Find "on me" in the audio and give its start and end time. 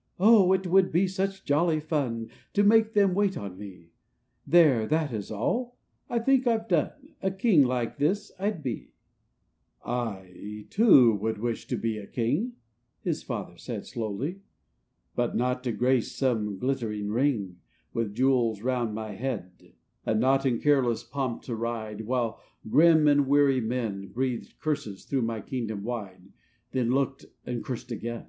3.36-3.92